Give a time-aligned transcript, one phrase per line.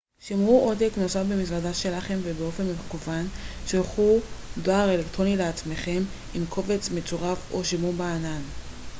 [0.21, 3.27] "שמרו עותק נוסף במזוודה שלכם ובאופן מקוון
[3.67, 4.17] שלחו
[4.63, 8.41] דואר אלקטרוני לעצמכם עם קובץ מצורף או שמרו ב""ענן"".